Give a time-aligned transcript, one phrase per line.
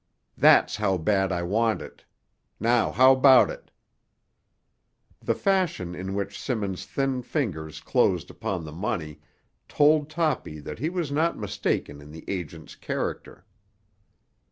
[0.35, 2.05] "That's how bad I want it.
[2.59, 3.69] Now how about it?"
[5.19, 9.19] The fashion in which Simmons' thin fingers closed upon the money
[9.67, 13.45] told Toppy that he was not mistaken in the agent's character.